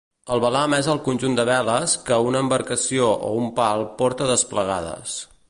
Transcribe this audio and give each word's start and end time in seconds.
El 0.35 0.39
velam 0.43 0.73
és 0.77 0.87
al 0.93 1.01
conjunt 1.07 1.37
de 1.39 1.45
veles 1.49 1.93
que 2.07 2.19
una 2.29 2.41
embarcació 2.47 3.11
o 3.29 3.31
un 3.43 3.53
pal 3.61 3.87
porta 4.01 4.33
desplegades. 4.33 5.17